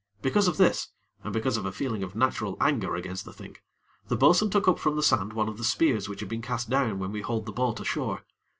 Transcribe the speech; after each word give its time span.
Because 0.23 0.47
of 0.47 0.57
this, 0.57 0.87
and 1.23 1.31
because 1.31 1.57
of 1.57 1.65
a 1.67 1.71
feeling 1.71 2.01
of 2.01 2.15
natural 2.15 2.57
anger 2.59 2.95
against 2.95 3.23
the 3.23 3.31
thing, 3.31 3.57
the 4.07 4.15
bo'sun 4.15 4.49
took 4.49 4.67
up 4.67 4.79
from 4.79 4.95
the 4.95 5.03
sand 5.03 5.33
one 5.33 5.47
of 5.47 5.59
the 5.59 5.63
spears 5.63 6.09
which 6.09 6.21
had 6.21 6.29
been 6.29 6.41
cast 6.41 6.71
down 6.71 6.97
when 6.97 7.11
we 7.11 7.21
hauled 7.21 7.45
the 7.45 7.51
boat 7.51 7.79
ashore. 7.79 8.23